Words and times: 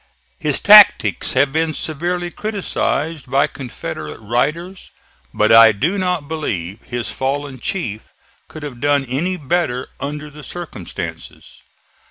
His 0.39 0.59
tactics 0.59 1.33
have 1.33 1.51
been 1.51 1.75
severely 1.75 2.31
criticised 2.31 3.29
by 3.29 3.45
Confederate 3.45 4.19
writers, 4.19 4.89
but 5.31 5.51
I 5.51 5.71
do 5.73 5.99
not 5.99 6.27
believe 6.27 6.79
his 6.81 7.11
fallen 7.11 7.59
chief 7.59 8.11
could 8.47 8.63
have 8.63 8.79
done 8.79 9.05
any 9.05 9.37
better 9.37 9.89
under 9.99 10.31
the 10.31 10.41
circumstances. 10.43 11.61